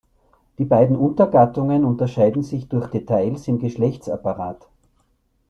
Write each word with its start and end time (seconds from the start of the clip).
Die 0.57 0.65
beiden 0.65 0.95
Untergattungen 0.95 1.85
unterscheiden 1.85 2.41
sich 2.41 2.67
durch 2.67 2.87
Details 2.89 3.47
im 3.47 3.59
Geschlechtsapparat. 3.59 4.67